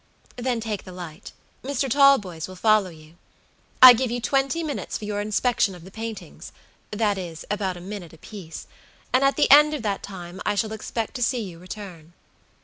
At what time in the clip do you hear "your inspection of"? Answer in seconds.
5.05-5.83